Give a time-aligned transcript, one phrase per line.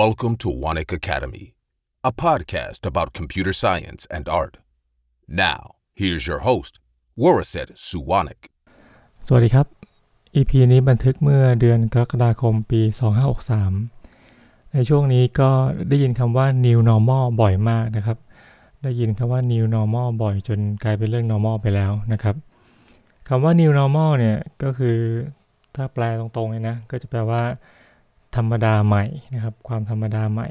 [0.00, 1.54] Welcome to Wanik Academy,
[2.02, 4.54] a podcast about computer science and art.
[5.28, 5.60] Now,
[6.00, 6.72] here's your host,
[7.22, 8.42] Waraset Suwanik.
[9.26, 9.66] สวัสดีครับ
[10.34, 12.80] EP นี้บันทึกเมื่อเดือนกรกฎาคมปี
[13.78, 15.50] 2563 ในช่วงนี้ก็
[15.88, 18.18] ได้ยินคำว่า new normal บ่อยมากนะครับ
[18.82, 22.36] ได้ยินคำว่า new normal บ่อยจนกลายเป็นเรื่อง normal ไปแล้วนะครับ
[23.28, 24.98] คำว่า new normal เนี่ยก็คือ
[25.74, 27.42] ถ้าแปลตรงๆเลยนะ ก็จะแปลว่า
[28.36, 29.04] ธรรมดาใหม่
[29.34, 30.48] นะครับ ความธรรมดาใหม่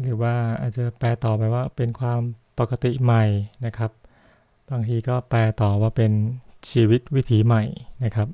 [0.00, 2.20] หรือว่าอาจจะแปลต่อไปว่าเป็นความ
[2.58, 3.24] ปกติใหม่
[3.66, 3.90] นะครับ
[4.70, 6.12] บางทีก็แปลต่อว่าเป็น
[6.70, 7.64] ชีวิตวิถีใหม่
[8.04, 8.28] นะครับ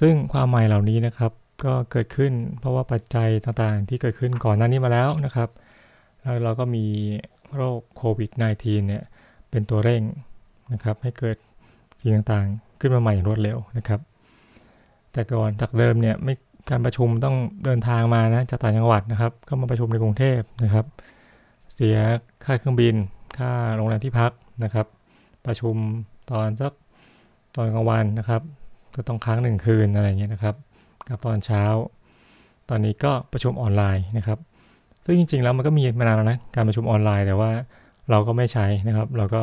[0.00, 1.32] ซึ่งความใหม่เหล่านี้นะครับ
[1.64, 5.48] ก็เกิดขึ้นเพราะว่าปัจจัยต่างๆ ที่เกิดขึ้นก่อนหน้านี้มาแล้วนะครับ
[6.20, 6.84] แล้วเราก็มี
[7.56, 9.04] โรคโควิด -19 เนี่ย
[9.50, 10.02] เป็นตัวเร่ง
[10.72, 11.36] นะครับ ให้เกิด
[12.00, 14.00] สิ่งต่างๆ ขึ้นมาใหม่อย่างรวดเร็วนะครับ
[15.12, 16.34] แต่ก่อนจากเดิมเนี่ยไม่
[16.70, 20.86] การประชุมต้องเดินทางมานะจากต่างจังหวัดนะครับ ก็มาประชุมในกรุงเทพนะครับ
[21.74, 21.96] เสีย
[22.44, 22.94] ค่าเครื่องบิน
[23.38, 24.32] ค่าโรงแรมที่พัก
[24.64, 24.86] นะครับ
[25.46, 25.74] ประชุม
[26.30, 26.72] ตอนสัก
[27.56, 28.42] ตอนกลางวันนะครับ
[28.94, 30.54] ก็ต้องค้างหนึ่งคืนอะไรเงี้ยนะครับ
[31.08, 31.62] กับตอนเช้า
[32.68, 34.38] ตอนนี้ก็ประชุมออนไลน์นะครับ
[35.04, 37.50] ซึ่งจริงๆแล้วมันก็มีมานานแล้วนะการประชุมออนไลน์แต่ว่า
[38.10, 39.42] เราก็ไม่ใช้นะครับ เราก็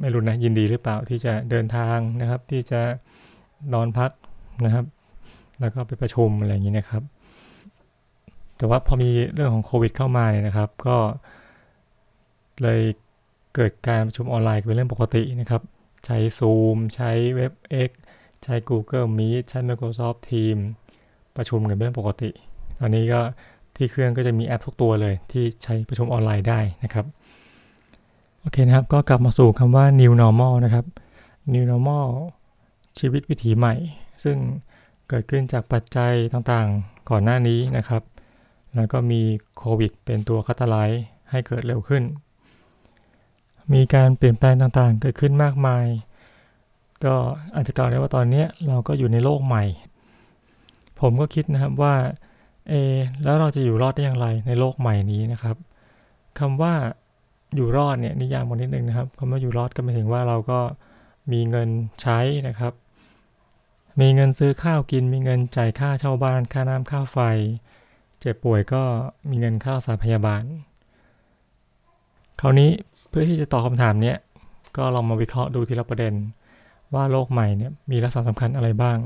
[0.00, 2.80] ไม่รู้นะยินดีหรือเปล่าที่จะเดินทางนะครับ ที่จะ
[3.74, 4.10] นอนพัก
[4.64, 4.84] นะครับ
[5.60, 7.02] แล้วก็ไปประชุมอะไรอย่างนี้นะครับ
[8.58, 10.96] แต่ว่าพอมีเรื่องของโควิดเข้ามาเนี่ยนะครับ ก็
[12.62, 12.80] เลย
[13.54, 15.62] เกิดการประชุมออนไลน์เป็นเรื่องปกตินะครับ
[16.06, 17.90] ใช้ Zoom ใช้ WebEx
[18.44, 20.64] ใช้ Google Meet ใช้ Microsoft Teams
[21.36, 22.30] ประชุมกันเป็นเรื่องปกติ
[22.80, 23.20] ตอนนี้ก็
[23.76, 27.06] ที่เครื่องก็จะมีแอปทุกตัวเลยที่ใช้ประชุมออนไลน์ได้นะครับ
[28.40, 30.86] โอเคนะครับ ก็กลับมาสู่คำว่า new normal นะครับ
[31.52, 32.06] new normal
[32.98, 33.74] ชีวิตวิถีใหม่
[34.24, 34.36] ซึ่ง
[35.08, 38.02] เกิดขึ้นจากปัจจัยต่างๆ ก่อนหน้านี้นะครับ
[38.76, 39.22] แล้วก็มี
[39.56, 42.02] โควิด เป็นตัวคัตไลท์ให้เกิดเร็วขึ้น
[43.72, 45.84] มีการเปลี่ยนแปลงต่างๆ เกิดขึ้นมากมาย
[47.04, 47.14] ก็
[47.54, 49.64] อาจจะกล่าวได้ว่าตอนนี้เราก็อยู่ในโลกใหม่
[51.00, 51.94] ผมก็คิดนะครับว่า
[52.68, 52.74] เอ
[53.24, 55.56] แล้วเราจะอยู่รอดได้อย่างไรในโลกใหม่นี้นะครับ
[56.38, 56.74] คำว่า
[57.54, 60.60] อยู่รอดเนี่ยนิยามกันนิดนึงนะครับคำว่าอยู่รอดก็หมายถึงว่าเราก็
[61.32, 61.68] มีเงิน
[62.02, 62.72] ใช้นะครับ
[64.00, 67.18] มีเงินซื้อข้าวกิน มีเงินจ่ายค่าเช่าบ้านค่าน้ำค่าไฟ
[68.20, 68.82] เจ็บป่วยก็
[69.30, 70.42] มีเงินค่ารักษาพยาบาล
[72.40, 72.70] คราวนี้
[73.08, 74.16] เพื่อที่จะตอบคำถามเนี้ย
[74.76, 76.14] ก็ลองมาวิเคราะห์ดูทีละประเด็น
[76.94, 78.98] ว่าโลกใหม่เนี่ยมีลักษณะสำคัญอะไรบ้าง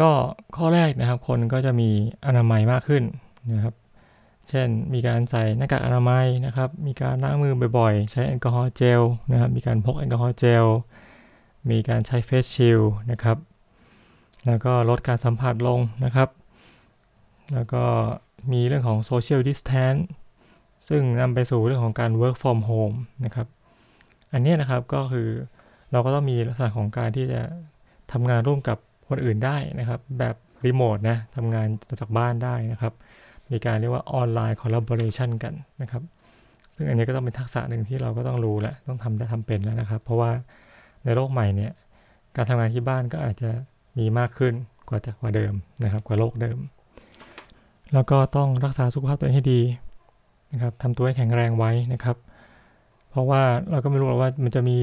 [0.00, 0.10] ก็
[0.56, 1.90] ข้อแรกนะครับ คนก็จะมี
[2.26, 3.02] อนามัยมากขึ้น
[3.52, 3.74] นะครับ
[4.48, 9.00] เช่นมีการใส่หน้ากากอนามัยนะครับ มีการล้างมือบ่อยๆ ใช้แอลกอฮอล์เจล
[9.30, 10.64] นะครับ มีการพกแอลกอฮอล์เจล
[11.70, 13.38] มีการใช้เฟสชิลนะครับ
[14.46, 16.28] แล้วก็ลดการสัมผัสลงนะครับ
[17.54, 17.84] แล้วก็
[18.52, 20.02] มีเรื่องของ social distance
[20.88, 23.46] ซึ่งนำไปสู่เรื่องของการ work from home นะครับ
[24.32, 25.28] อันนี้นะครับก็คือ
[25.92, 27.40] เราก็ต้องมีลักษณะของการที่จะ
[28.12, 28.78] ทำงานร่วมกับ
[29.08, 30.34] คนอื่นได้นะครับ แบบ
[30.66, 31.66] รีโมทนะทำงาน
[32.00, 32.92] จากบ้านได้นะครับ
[33.50, 36.02] มีการเรียกว่าออนไลน์คอลลาบอร์เรชันกันนะครับ
[36.74, 40.30] ซึ่งอันนี้ก็ต้องเป็นทักษะหนึ่งที่เราก็ต้องรู้และต้องทำได้ทำเป็นแล้วนะครับ เพราะว่า
[41.04, 41.72] ในโลกใหม่เนี่ย
[42.36, 43.50] การทำงานที่บ้านก็อาจจะ
[43.98, 44.54] มีมากขึ้น
[44.88, 45.52] กว่าจากกว่าเดิม
[45.84, 46.58] นะครับกว่าโลกเดิม
[47.92, 49.60] แล้วก็ต้องรักษาสุขภาพตัวเองให้ดี
[50.52, 52.16] นะครับทำตัวให้แข็งแรงไว้นะครับ
[53.10, 54.78] เพราะว่าเราก็ไม่รู้หรอกว่ามันจะมี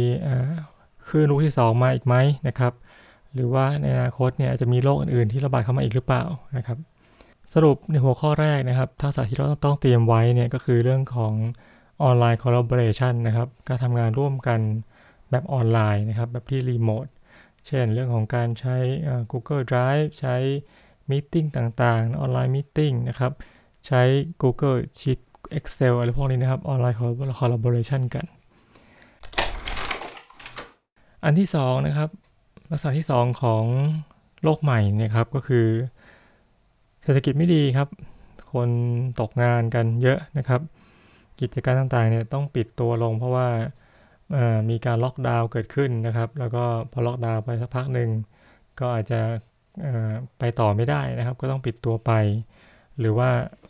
[1.08, 2.16] คลื่นลูกที่ 2 มาอีกไหม
[2.48, 2.74] นะครับ
[3.34, 6.24] หรือว่าในอนาคตเนี่ยจะมีโรคอื่นๆที่ระบาดเข้ามาอีกหรือเปล่า
[6.58, 6.78] นะครับ
[7.54, 11.34] สรุปในหัวข้อแรกนะครับทักษะที่เราต้องเตรียมไว้เนี่ยก็คือเรื่องของ
[12.04, 14.60] online collaboration นะครับ การทำงานร่วมกัน
[15.32, 17.08] แบบออนไลน์นะครับแบบที่รีโมท
[17.68, 18.76] เช่นเรื่องของการใช้
[19.32, 20.36] Google Drive ใช้
[21.10, 23.32] meeting ต่างๆ online meeting นะครับ
[23.88, 24.02] ใช้
[24.42, 25.20] Google Sheet
[25.58, 28.26] Excel อะไรพวกนี้นะครับ online collaboration กัน
[31.24, 32.10] อันที่2นะครับ
[32.72, 33.64] ลักษณะที่ 2 ของ
[34.44, 35.68] โลกใหม่นะครับก็คือ
[37.04, 37.88] เศรษฐกิจไม่ดีครับ
[38.54, 38.70] คน
[39.20, 40.62] ตกงานกันเยอะนะครับ
[41.40, 43.48] กิจการต่างๆเนี่ยต้องปิดตัวลงเพราะว่า
[44.70, 48.10] มีการล็อกดาวน์เกิดขึ้นนะครับ แล้วก็พอล็อกดาวน์ไปสักพักหนึ่ง
[48.80, 49.20] ก็อาจจะ
[50.40, 52.12] ไปต่อไม่ได้นะครับ ก็ต้องปิดตัวไป
[53.00, 53.30] หรือว่า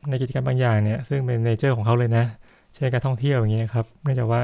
[0.09, 2.25] ในกิจกรรมบางอย่างเนี่ยซึ่งเป็นเนเจอร์ของเขาเลยนะ
[2.73, 4.41] เช่นการท่องเที่ยวอย่างนี้นะครับเนื่องจากว่า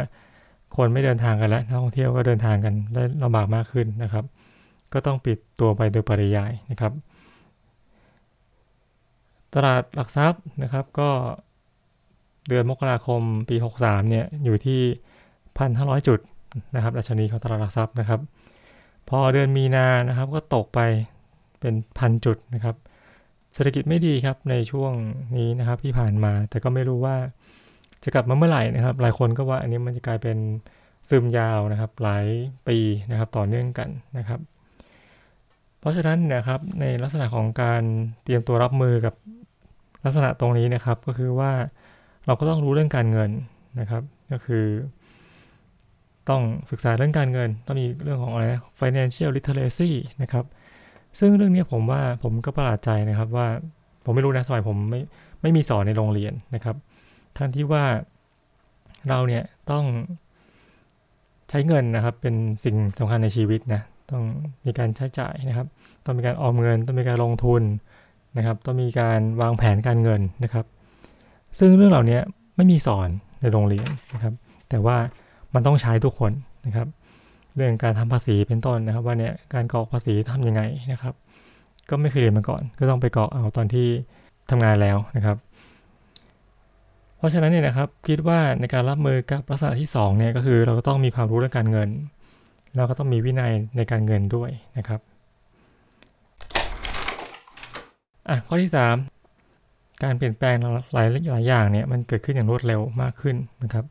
[0.76, 4.26] คนไม่เดินทางกันแล้วนักท่องเที่ยวก็เดินทางกันได้ลำบากมากขึ้นนะครับ
[4.94, 6.94] ก็ต้องปิดตัวไปโดยปริยายนะครับ
[9.54, 11.10] ตลาดหลักทรัพย์นะครับก็
[12.48, 14.82] เดือนมกราคมปี 63เนี่ยอยู่ที่
[15.58, 16.20] 1,500 จุด
[16.76, 18.20] นะครับดัชนีของตลาดหลักทรัพย์นะครับ
[19.10, 20.80] พอเดือนมีนานะครับก็ตกไป
[21.60, 22.76] เป็นพันจุดนะครับ
[23.54, 24.92] เศรษฐกิจไม่ดีครับในช่วง
[25.38, 27.16] นี้นะครับที่ผ่านมา แต่ก็ไม่รู้ว่า
[28.04, 30.38] จะกลับมาเมื่อไหร่นะครับ หลายคนก็ว่าอันนี้มันจะกลายเป็น
[31.10, 32.26] ซึมยาวนะครับหลาย
[32.68, 32.78] ปี
[33.12, 34.40] นะครับต่อเนื่องกันนะครับ
[35.80, 37.84] เพราะฉะนั้นนะครับในลักษณะของการ
[38.24, 39.16] เตรียมตัวรับมือกับ
[40.06, 41.52] ลักษณะตรงนี้นะครับ ก็คือว่า
[42.26, 43.32] เราก็ต้องรู้เรื่องการเงิน
[43.80, 44.66] นะครับ ก็คือ
[46.30, 46.42] ต้อง
[46.72, 48.44] ศึกษาเรื่องการเงิน ต้องมีเรื่องของอะไร
[48.80, 49.92] financial literacy
[50.22, 50.46] นะครับ
[51.20, 53.48] ซึ่งเรื่องนี้ผมว่าผมก็ประหลาดใจนะครับว่า
[54.06, 55.02] ผมไม่รู้นะสมัยผมไม่
[55.42, 56.76] ไม่มีสอนในโรงเรียนนะครับ
[57.38, 57.86] ทั้งที่ว่า
[59.10, 59.86] เราเนี่ยต้อง
[61.50, 63.82] ใช้เงินนะครับเป็นสิ่งสำคัญในชีวิตนะ
[64.12, 64.24] ต้อง
[64.66, 65.68] มีการใช้จ่ายนะครับ
[66.06, 67.62] ต้องมีการออมเงิน ต้องมีการลงทุน
[68.38, 70.66] นะครับ ต้องมีการวางแผนการเงินนะครับ
[71.60, 72.20] ซึ่งเรื่องเหล่านี้
[72.56, 73.10] ไม่มีสอน
[73.42, 74.34] ในโรงเรียนนะครับ
[74.70, 74.98] แต่ว่า
[75.54, 76.32] มันต้องใช้ทุกคน
[76.66, 76.88] นะครับ
[77.56, 80.62] เรื่องการทำภาษีเป็นต้นนะครับว่าเนี่ยการกรอกภาษีทำยังไง
[80.92, 81.14] นะครับ
[81.90, 83.88] ก็ไม่เคยเรียนมาก่อน ก็ต้องไปกรอกเอาตอนที่
[84.50, 85.38] ทำงานแล้วนะครับ
[87.18, 91.90] เพราะฉะนั้นเนี่ยนะครับคิดว่าในการรับมือกับลักษณะที่2เนี่ยก็คือเราก็ต้องมีความรู้เรื่องการเงิน
[92.76, 95.00] เราก็ต้องมีวินัยในการเงินด้วยนะครับ
[98.30, 98.72] อะข้อที่
[99.38, 100.56] 3 การเปลี่ยนแปลง
[100.94, 103.86] หลายหลายอย่างเนี่ยมันเกิดขึ้นอย่างรวดเร็วมากขึ้นนะครับ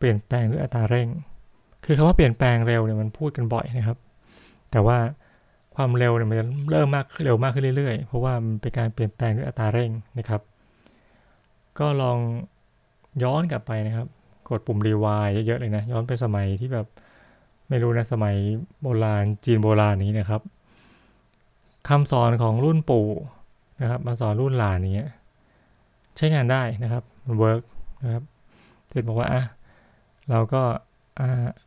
[0.00, 1.08] เปลี่ยนแปลงด้วยอัตราเร่ง
[1.84, 3.98] คือคำว่าเปลี่ยนแปลงเร็วเนี่ยมันพูดกันบ่อยนะครับ
[4.72, 4.98] แต่ว่า
[5.74, 10.40] ความเร็วเนี่ยมันจะเริ่มมากเร็วมากขึ้นเรื่อยๆ เพราะว่ามันเป็นการเปลี่ยนแปลงด้วยอัตราเร่งนะครับ
[11.78, 12.18] ก็ลอง
[13.22, 14.06] ย้อนกลับไปนะครับ
[14.48, 16.86] กดปุ่มรีวายเยอะๆเลยนะ ย้อนไปสมัยที่แบบ
[17.68, 18.36] ไม่รู้นะสมัย
[18.82, 20.42] โบราณจีนโบราณนี้นะครับ
[21.88, 23.08] คำสอนของรุ่นปู่
[23.80, 25.06] นะครับมาสอนรุ่นหลานนี้
[26.16, 27.62] ใช้งานได้นะครับมันเวิร์ก
[28.04, 28.24] นะครับ
[28.92, 29.42] เด็กบอกว่าอะ
[30.30, 30.62] เราก็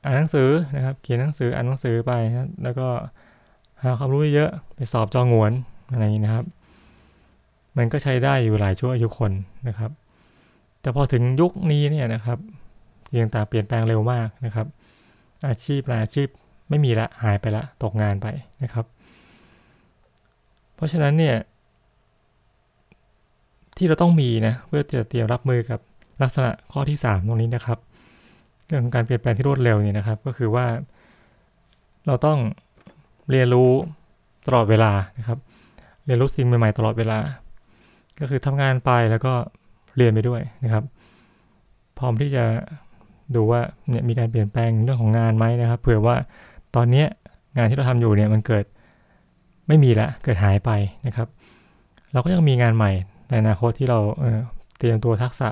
[0.06, 2.88] อ่านหนังสือนะครับ เขียนหนังสืออ่านหนังสือไปนะแล้วก็
[3.82, 5.52] หาความรู้เยอะไปสอบจองวน
[5.92, 6.46] อะไรอย่างนี้นะครับ
[7.78, 9.32] มันก็ใช้ได้อยู่หลายช่วงอายุคน
[9.68, 9.92] นะครับ
[10.82, 12.38] แต่พอถึงยุคนี้เนี่ยนะครับ
[13.10, 14.68] สิ่งต่างเปลี่ยนแปลงเร็วมากนะครับ
[15.48, 16.28] อาชีพหลายอาชีพ
[16.70, 18.28] ไม่มีละหายไปละตกงานไป
[18.64, 18.86] นะครับ
[20.76, 21.36] เพราะฉะนั้นเนี่ย
[23.78, 25.80] ที่เราต้องมีนะเพื่อจะเตรียมรับมือกับ
[26.22, 27.80] ลักษณะข้อที่ 3 ตรงนี้นะครับ
[28.68, 30.66] เรื่องของการเปลี่ยนแปลงที่รวดเร็วเนี่ยนะครับ ก็คือว่า
[32.08, 32.38] เราต้อง
[33.30, 33.70] เรียนรู้
[34.48, 35.38] ตลอดเวลานะครับ
[36.06, 37.20] เรียนรู้สิ่งใหม่ๆตลอดเวลา
[38.20, 39.34] ก็คือทำงานไปแล้วก็
[39.96, 40.84] เรียนไปด้วยนะครับ
[41.98, 42.46] พร้อมที่จะ
[43.36, 46.16] ดูว่าเนี่ยมีการเปลี่ยนแปลงเรื่องของงานไหมนะครับ เผื่อว่า
[46.76, 47.06] ตอนนี้
[47.58, 48.66] งานที่เราทำอยู่เนี่ยมันเกิด
[49.68, 50.72] ไม่มีละเกิดหายไป
[51.08, 51.28] นะครับ
[52.14, 52.92] เราก็ยังมีงานใหม่
[53.28, 54.00] ในอนาคตที่เรา
[54.78, 55.50] เตรียมตัวทักษะ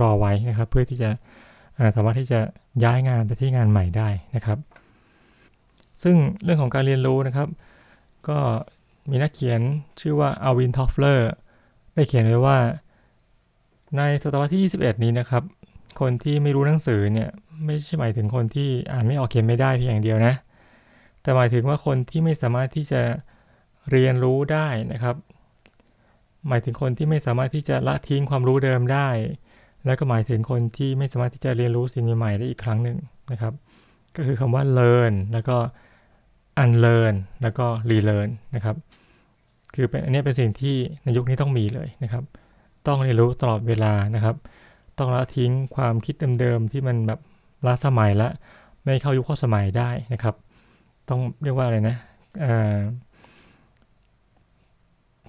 [0.00, 1.10] รอไว้นะครับ เพื่อที่จะ
[1.96, 2.40] สามารถที่จะ
[2.84, 4.58] ย้ายงานไปที่งานใหม่ได้นะครับ
[6.02, 7.48] ซึ่งเรื่องของการเรียนรู้นะครับ
[8.28, 8.38] ก็
[9.10, 9.60] มีนักเขียน
[10.00, 11.30] ชื่อว่าอัลวินทอฟเฟลอร์
[11.94, 12.58] ได้เขียนไว้ว่า
[13.96, 15.42] ในศตวรรษที่ 21 นี้นะครับ
[16.00, 17.30] คนที่ไม่รู้หนังสือเนี่ย
[17.64, 20.34] ไม่ใช่หมายถึงคนที่อ่านไม่ออกเขียนไม่ได้เพียงอย่างเดียวนะ
[21.22, 23.02] แต่หมายถึงว่าคนที่ไม่สามารถที่จะ
[23.90, 25.16] เรียนรู้ได้นะครับ
[26.48, 29.08] หมายถึงคนที่ไม่สามารถที่จะละทิ้งความรู้เดิมได้
[29.84, 32.98] แล้วก็หมายถึงคนที่ไม่สามารถที่จะเรียนรู้สิ่งใหม่ๆได้อีกครั้งหนึ่ง
[33.32, 33.52] นะครับ
[34.16, 35.56] ก็คือคำว่า learn แล้วก็
[36.62, 38.76] unlearn แล้วก็ relearn นะครับ
[39.74, 42.24] คือเป็นอันนี้เป็นสิ่งที่ในยุคนี้ต้องมีเลยนะครับ
[42.86, 44.36] ต้องเรียนรู้ตลอดเวลานะครับ
[44.98, 47.20] ต้องละทิ้งความคิดเดิมๆที่มันแบบ
[47.66, 48.28] ล้าสมัยละ
[48.84, 50.34] ไม่เข้ายุคเข้าสมัยได้นะครับ
[51.08, 51.96] ต้องเรียกว่าอะไรนะ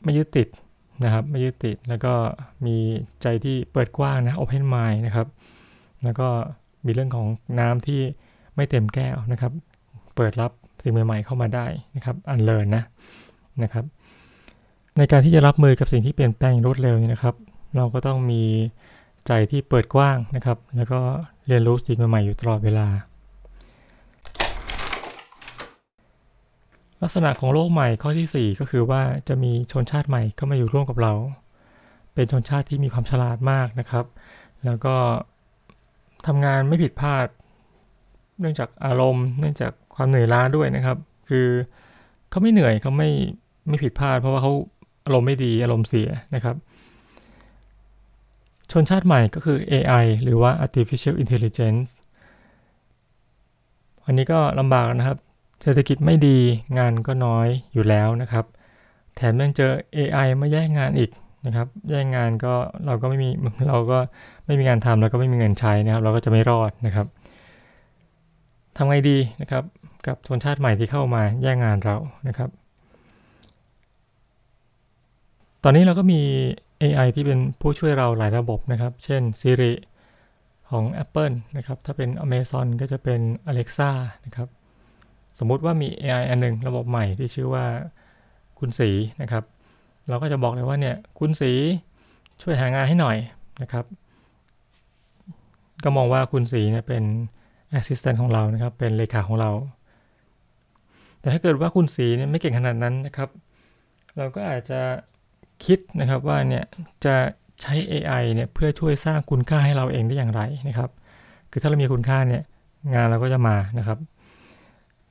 [0.04, 0.48] ไม่ยึดติด
[1.04, 2.14] นะครับไม่ยึดติดแล้วก็
[2.66, 2.78] มี
[3.22, 5.28] ใจที่เปิดกว้างนะ open mind นะครับ
[6.04, 6.28] แล้วก็
[6.86, 7.28] มีเรื่องของ
[7.60, 8.02] น้ำที่
[8.56, 9.52] ไม่เต็มแก้วนะครับ
[10.16, 10.52] เปิดรับ
[10.84, 12.84] สิ่งใหม่ๆเข้ามาได้นะครับ อันเลินนะ
[13.64, 13.86] นะครับ
[14.98, 17.36] ในการที่จะรับมือกับสิ่งที่เปลี่ยนแปลงรวดเร็วนี่นะครับ
[17.76, 18.44] เราก็ต้องมี
[19.28, 21.00] ใจที่เปิดกว้างนะครับ แล้วก็
[21.48, 22.88] เรียนรู้สิ่งใหม่ๆอยู่ตลอดเวลา
[27.04, 31.14] ลักษณะของโลกใหม่ข้อที่ 4 ก็คือว่าจะมีชนชาติใหม่เข้ามาอยู่ร่วมกับเรา
[32.14, 34.06] เป็นชนชาติที่มีความฉลาดมากนะครับ
[34.66, 34.96] แล้วก็
[36.28, 37.28] ทำงานไม่ผิดพลาด
[38.40, 40.98] เนื่องจากอารมณ์ เนื่องจากความเหนื่อยล้าด้วยนะครับ
[41.30, 41.48] คือ
[42.30, 43.10] เขาไม่เหนื่อยเขาไม่
[43.68, 44.52] ไม่ผิดพลาด เพราะว่าเขา
[45.06, 46.56] อารมณ์ไม่ดีอารมณ์เสียนะครับ
[48.72, 51.90] ชนชาติใหม่ก็คือ AI หรือว่า artificial intelligence
[54.06, 55.18] อันนี้ก็ลำบากนะครับ
[55.66, 56.38] เศรษฐกิจไม่ดี
[56.78, 58.46] งานก็น้อยอยู่แล้วนะครับ
[59.16, 61.12] แถมยังเจอ AI มาแย่งงานอีก
[61.46, 62.54] นะครับ แย่งงานก็
[62.86, 63.30] เราก็ไม่มี
[63.68, 64.00] เราก็
[64.46, 67.08] ไม่มีงานทำแล้วก็ไม่มีเงินใช้นะครับ เราก็จะไม่รอดนะครับ
[68.78, 69.64] ทำไงดีนะครับ
[70.08, 71.96] กับชนชาติใหม่ที่เข้ามาแย่งงานเรา
[72.28, 72.50] นะครับ
[75.64, 76.22] ตอนนี้เราก็มี
[76.82, 79.74] AI ที่เป็นผู้ช่วยเราหลายระบบนะครับ เช่น Siri
[80.70, 83.20] ของ Apple นะครับ ถ้าเป็น Amazon ก็จะเป็น
[83.52, 83.90] Alexa
[84.26, 84.50] นะครับ
[85.40, 87.66] สมมุติว่ามี AI อันหนึ่งระบบใหม่ที่ชื่อว่า
[88.60, 88.90] คุณสี
[89.22, 89.44] นะครับ
[90.10, 91.52] เราก็จะบอกเลยว่าเนี่ยคุณสี
[92.42, 93.18] ช่วยหางานให้หน่อย
[93.62, 93.86] นะครับ
[95.84, 97.04] ก็มองว่าคุณสีเนี่ยเป็น
[97.80, 99.52] Assistant ของเรานะครับ เป็นเลขาของเรา
[101.20, 103.30] แต่ถ้าเกิดว่าคุณสีเนี่ยไม่เก่งขนาดนั้นนะครับ
[104.18, 104.80] เราก็อาจจะ
[105.66, 106.64] คิดนะครับว่าเนี่ย
[107.06, 107.16] จะ
[107.62, 110.90] ใช้ AI เนี่ยเพื่อช่วยสร้างคุณค่าให้เราเองได้อย่างไรนะครับ
[111.52, 112.44] คือถ้าเรามีคุณค่าเนี่ย
[112.94, 113.98] งานเราก็จะมานะครับ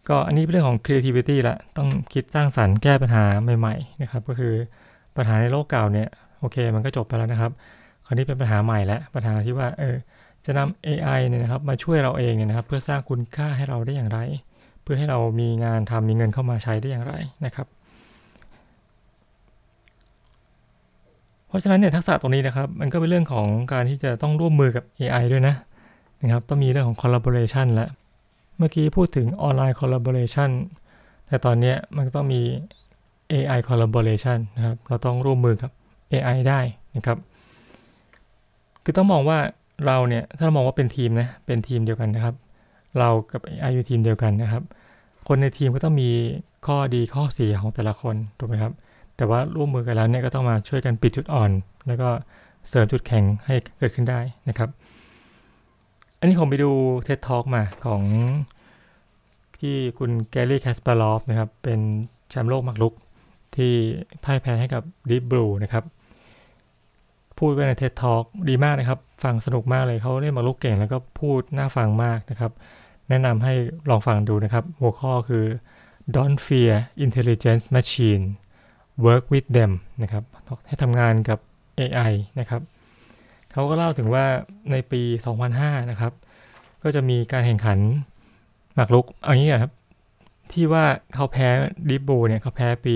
[0.09, 3.25] ก็อันนี้เป็นเรื่องของ creativity ละต้องคิดสร้างสรรค์แก้ปัญหา
[3.59, 4.55] ใหม่ๆนะครับ ก็คือ
[5.17, 6.09] ปัญหาในโลกเก่าเนี่ย
[6.41, 7.53] โอเค มันก็จบไปแล้วนะครับ
[8.07, 9.97] คราวนี้เป็นปัญหาใหม่แล้วปัญหาที่ว่าเออ
[10.45, 14.19] จะนำ AI เนี่ยนะครับมาช่วยเราเองเนี่ยนะครับ เพื่อสร้างคุณค่าให้เราได้อย่างไร
[14.83, 17.67] เพื่อให้เรามีงานทำมีเงินเข้ามาใช้ได้อย่างไรนะครับ
[21.49, 25.55] เพราะฉะนั้นเนี่ยทักษะตรงนี้นะครับ มันก็เป็นเรื่องของการที่จะต้องร่วมมือกับ AI ด้วยนะ
[26.23, 27.91] นะครับ ต้องมีเรื่องของ collaboration แล้ว
[28.59, 30.51] เมื่อกี้พูดถึงออนไลน์ collaboration
[31.27, 32.41] แต่ตอนนี้มันต้องมี
[33.33, 35.71] AI collaboration นะครับ เราต้องร่วมมือกับ
[36.13, 36.61] AI ได้
[36.97, 37.19] นะครับ
[38.85, 39.39] คือต้องมองว่า
[39.87, 42.35] เราเนี่ยถ้าเรามองว่าเป็นทีมนะ เป็นทีมเดียวกันนะครับ
[42.99, 44.63] เรากับ AI อยู่ทีมเดียวกันนะครับ
[45.29, 46.11] คนในทีมก็ต้องมี
[46.67, 48.73] ข้อดีข้อเสียของแต่ละคนถูกไหมครับ
[49.17, 51.51] แต่ว่าร่วมมือกันแล้วเนี่ยก็ต้องมาช่วยกันปิดจุดอ่อน
[51.87, 52.09] แล้วก็
[52.69, 54.69] เสริมจุดแข็งให้เกิดขึ้นได้นะครับ
[56.23, 56.71] อันนี้ผมไปดู
[57.07, 58.03] TED Talk มาของ
[59.59, 61.81] ที่คุณแกรี่แคสปารอฟนะครับ เป็น
[62.31, 62.95] แชมป์โลกหมากรุก
[63.57, 63.73] ที่
[64.25, 65.85] พ่ายแพ้ให้กับ Deep Blue นะครับ
[67.39, 72.53] พูดไว้ใน TED Talk ดีมากนะครับ ฟังสนุกมากเลยเขาเล่นมักลุกเก่งแล้วก็พูดน่าฟังมากนะครับ
[73.09, 73.55] แนะนำให้
[73.91, 75.45] ลองฟังดูนะครับ หัวข้อคือ
[76.17, 76.73] don't fear
[77.05, 78.25] intelligence machine
[79.07, 80.25] work with them นะครับ
[80.67, 81.39] ให้ทำงานกับ
[81.79, 82.63] AI นะครับ
[83.53, 84.25] เขาก็เล่าถึงว่า
[84.71, 85.03] ในปี
[85.47, 86.13] 2005 นะครับ
[86.83, 87.79] ก็จะมีการแข่งขัน
[88.75, 89.73] หมากรุกเอางี้นะครับ
[90.53, 91.49] ที่ว่าเขาแพ้
[91.89, 92.95] ดิบูเนี่ยเขาแพ้ปี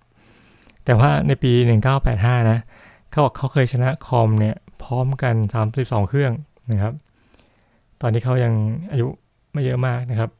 [0.00, 1.52] 1997 แต่ว่าในปี
[2.00, 2.58] 1985 นะ
[3.10, 5.34] เขาบอกเขาเคยชนะคอมเนี่ยพร้อมกัน
[5.72, 6.32] 32 เครื่อง
[6.72, 6.94] นะครับ
[8.00, 8.52] ตอนนี้เขายัง
[8.90, 9.06] อายุ
[9.52, 10.30] ไม่เยอะมากนะครับ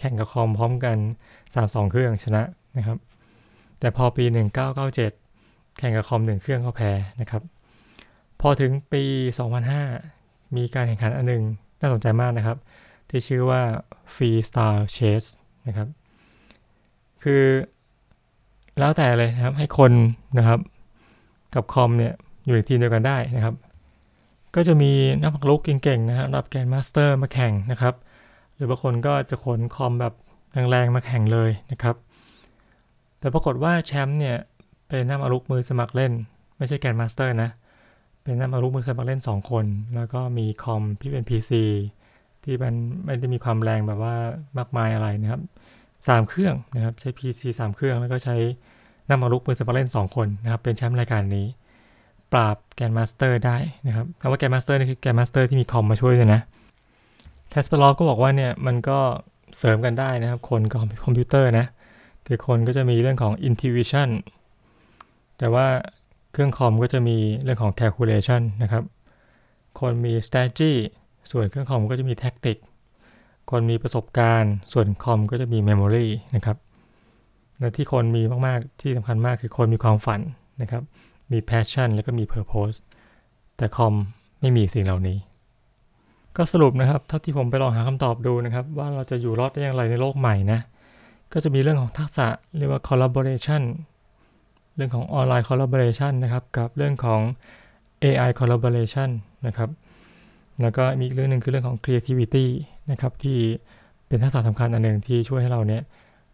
[0.00, 0.96] แข่งกับคอมพร้อมกัน
[1.44, 2.42] 32 เครื่องชนะ
[2.76, 2.98] นะครับ
[3.80, 4.24] แต่พอปี
[5.02, 6.90] 1997 แข่งกับคอมหนึ่งเครื่องเขาแพ้
[7.20, 7.42] นะครับ
[8.40, 9.02] พอถึงปี
[9.80, 11.42] 2005 มีการแข่งขันอันหนึ่ง
[11.80, 12.58] น่าสนใจมากนะครับ
[13.10, 13.62] ที่ชื่อว่า
[14.14, 15.24] Freestyle Chess
[15.68, 15.88] นะครับ
[17.22, 17.42] คือ
[18.78, 19.92] แล้วแต่เลยนะครับให้คน
[20.38, 20.60] นะครับ
[21.54, 22.14] กับคอมเนี่ย
[22.44, 23.54] อยู่ในทีมเดียวกันได้นะครับ
[24.54, 27.94] ก็จะมีนักหมากรุกเก่งๆนะฮะครับ grandmaster มาแข่งนะครับ
[28.54, 30.14] หรือบางคนก็จะขนคอมแบบ
[30.70, 31.96] แรงๆมาแข่งเลยนะครับ
[33.18, 34.36] แต่ปรากฏว่าแชมป์เนี่ย
[34.88, 36.12] เป็นนักหมากรุกมือสมัครเล่น
[36.56, 37.67] ไม่ใช่ grandmaster นะ
[38.28, 41.52] เป็นนักหมากรุกมือสมัครเล่น 2 คน แล้วก็มีคอมที่เป็น PC
[42.44, 44.14] ที่มันไม่ได้มีความแรงแบบว่า
[44.58, 45.40] มากมายอะไรนะครับ
[45.86, 48.36] 3เครื่องนะครับใช้ PC 3 เครื่องแล้วก็ใช้
[49.08, 51.46] นักหมากรุกมือสมัครเล่น 2 คนนะครับเป็นแชมป์รายการนี้
[52.32, 53.56] ปราบ grandmaster ได้
[53.86, 56.40] นะครับคำว่า grandmaster นี่คือ grandmaster ที่มีคอมมาช่วยเลยนะ
[57.50, 58.98] แคสเปอร์ลอฟก็บอกว่าเนี่ยมันก็
[59.58, 61.66] เสริมกันได้นะครับ คนกับคอมพิวเตอร์นะ
[62.26, 64.08] คือคนก็จะมีเรื่องของ intuition
[65.38, 65.66] แต่ว่า
[66.40, 68.84] เครื่องคอมก็จะมีเรื่องของ calculation นะครับ
[69.80, 70.72] คนมี strategy
[71.30, 72.58] ส่วนเครื่องคอมก็จะมี tactic
[73.50, 76.56] คนมีประสบการณ์ ส่วนคอมก็จะมี memory นะครับ
[77.58, 80.20] และที่คนมีมากๆ ที่สำคัญมากคือคนมีความฝัน
[80.62, 80.82] นะครับ
[81.32, 82.78] มี passion แล้วก็มี purpose
[83.56, 83.94] แต่คอม
[84.40, 85.18] ไม่มีสิ่งเหล่านี้
[86.36, 90.60] ก็สรุปนะครับ เท่าที่ผมไปลองหาคำตอบดูนะครับ ว่าเราจะอยู่รอดได้อย่างไรในโลกใหม่นะ
[91.32, 92.26] ก็จะมีเรื่องของทักษะ
[92.58, 93.62] เรียกว่า collaboration
[94.78, 97.20] เรื่องของออนไลน์ collaboration นะครับ กับเรื่องของ
[98.04, 99.10] AI collaboration
[99.46, 99.70] นะครับ
[100.62, 102.46] แล้วก็มีอีกเรื่องหนึ่งคือเรื่องของ creativity
[102.90, 103.38] นะครับ ที่
[104.08, 105.82] เป็นทักษะสำคัญอันหนึ่งที่ช่วยให้เราเนี่ย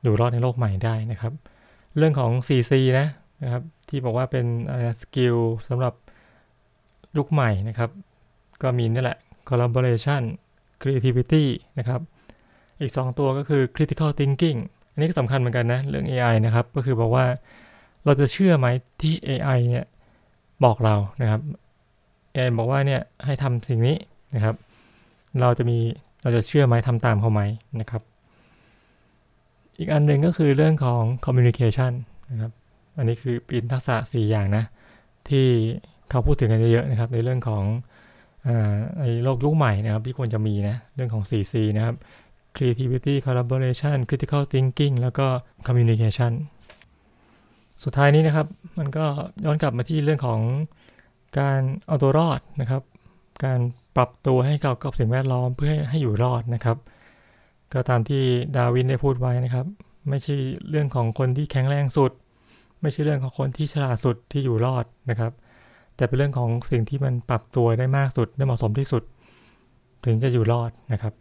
[0.02, 1.32] อยู่รอดในโลกใหม่ได้นะครับ
[1.96, 3.06] เรื่องของ 4C นะ
[3.42, 5.36] นะครับ ที่บอกว่าเป็นอะไรสกิล
[5.68, 5.94] สำหรับ
[7.16, 7.90] ยุคใหม่นะครับ
[8.62, 10.22] ก็มีนี่แหละ collaboration
[10.82, 11.44] creativity
[11.78, 12.00] นะครับ
[12.80, 14.58] อีก 2 ตัวก็คือ critical thinking
[14.92, 17.26] อันนี้ก็สำคัญเหมือนกันนะ เรื่อง AI นะครับ ก็คือบอกว่า
[18.04, 18.66] เราจะเชื่อไหม
[19.02, 19.86] ที่ AI เนี่ย
[20.64, 21.40] บอกเรานะครับ
[22.34, 23.96] AI บอกว่าเนี่ยให้ทำสิ่งนี้
[24.34, 24.54] นะครับ
[25.40, 25.78] เราจะมี
[26.22, 27.42] เราจะเชื่อไหมทำตามเขาไหม
[27.80, 28.02] นะครับ
[29.78, 31.92] อีกอันหนึ่งก็คือเรื่องของ communication
[32.30, 32.52] นะครับ
[32.98, 34.64] อันนี้คือป็นทักษะ 4 อย่างนะ
[35.28, 35.46] ที่
[36.10, 37.64] เขาพูดถึงกันเยอะๆนะครับ ในเรื่องของ
[39.00, 41.94] ในโลกยุคใหม่นะครับ ที่ควรจะมีนะ เรื่องของ 4C นะครับ
[42.56, 45.26] creativity collaboration critical thinking แล้วก็
[45.66, 46.32] communication
[47.84, 48.46] สุดท้ายนี้นะครับ
[48.78, 49.04] มันก็
[49.44, 50.40] ย้อนกลับมาที่เรื่องของ
[51.38, 52.82] การเอาตัวรอดนะครับ
[53.44, 53.58] การ
[53.96, 56.76] ปรับตัวให้เข้ากับสิ่งแวดล้อมเพื่อให้อยู่รอดนะครับ
[57.72, 58.22] ก็ตามที่
[58.56, 59.66] ดาวินได้พูดไว้นะครับ
[60.08, 60.34] ไม่ใช่
[60.70, 62.12] เรื่องของคนที่แข็งแรงสุด
[62.82, 65.32] ไม่ใช่เรื่องของคนที่ฉลาดสุดที่อยู่รอดนะครับ
[65.96, 69.02] แต่เป็นเรื่องของสิ่งที่มันปรับตัวได้มากสุดได้เหมาะสมที่สุด
[70.04, 71.14] ถึงจะอยู่รอดนะครับ